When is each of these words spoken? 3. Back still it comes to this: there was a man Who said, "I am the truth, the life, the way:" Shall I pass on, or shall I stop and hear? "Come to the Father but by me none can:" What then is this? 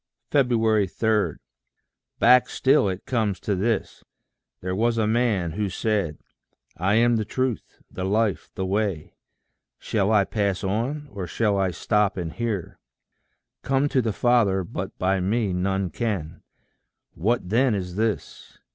3. 0.31 0.89
Back 2.17 2.49
still 2.49 2.89
it 2.89 3.05
comes 3.05 3.39
to 3.39 3.55
this: 3.55 4.03
there 4.59 4.73
was 4.75 4.97
a 4.97 5.05
man 5.05 5.51
Who 5.51 5.69
said, 5.69 6.17
"I 6.75 6.95
am 6.95 7.17
the 7.17 7.23
truth, 7.23 7.77
the 7.91 8.03
life, 8.03 8.49
the 8.55 8.65
way:" 8.65 9.13
Shall 9.77 10.11
I 10.11 10.23
pass 10.25 10.63
on, 10.63 11.07
or 11.11 11.27
shall 11.27 11.55
I 11.55 11.69
stop 11.69 12.17
and 12.17 12.33
hear? 12.33 12.79
"Come 13.61 13.87
to 13.89 14.01
the 14.01 14.11
Father 14.11 14.63
but 14.63 14.97
by 14.97 15.19
me 15.19 15.53
none 15.53 15.91
can:" 15.91 16.41
What 17.13 17.49
then 17.49 17.75
is 17.75 17.95
this? 17.95 18.57